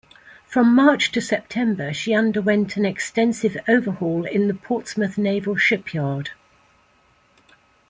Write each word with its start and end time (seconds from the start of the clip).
From 0.47 0.73
March 0.73 1.11
to 1.11 1.21
September 1.21 1.93
she 1.93 2.11
underwent 2.15 2.75
an 2.75 2.85
extensive 2.85 3.55
overhaul 3.67 4.25
in 4.25 4.47
the 4.47 4.55
Portsmouth 4.55 5.15
Naval 5.15 5.55
Shipyard. 5.57 6.31